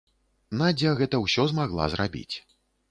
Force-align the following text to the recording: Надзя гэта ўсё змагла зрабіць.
Надзя 0.61 0.95
гэта 1.03 1.21
ўсё 1.27 1.47
змагла 1.53 1.91
зрабіць. 1.97 2.35